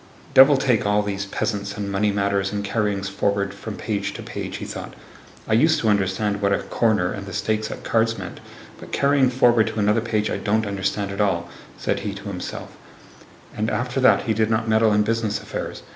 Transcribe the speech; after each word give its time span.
"Devil 0.33 0.57
take 0.57 0.83
all 0.83 1.03
these 1.03 1.27
peasants, 1.27 1.77
and 1.77 1.91
money 1.91 2.11
matters, 2.11 2.51
and 2.51 2.65
carryings 2.65 3.07
forward 3.07 3.53
from 3.53 3.77
page 3.77 4.15
to 4.15 4.23
page," 4.23 4.55
he 4.57 4.65
thought. 4.65 4.95
"I 5.47 5.53
used 5.53 5.79
to 5.81 5.89
understand 5.89 6.41
what 6.41 6.51
a 6.51 6.57
'corner' 6.63 7.11
and 7.13 7.27
the 7.27 7.33
stakes 7.33 7.69
at 7.69 7.83
cards 7.83 8.17
meant, 8.17 8.39
but 8.79 8.91
carrying 8.91 9.29
forward 9.29 9.67
to 9.67 9.79
another 9.79 10.01
page 10.01 10.31
I 10.31 10.37
don't 10.37 10.65
understand 10.65 11.11
at 11.11 11.21
all," 11.21 11.49
said 11.77 11.99
he 11.99 12.15
to 12.15 12.29
himself, 12.29 12.75
and 13.55 13.69
after 13.69 13.99
that 13.99 14.23
he 14.23 14.33
did 14.33 14.49
not 14.49 14.67
meddle 14.67 14.91
in 14.91 15.03
business 15.03 15.39
affairs. 15.39 15.83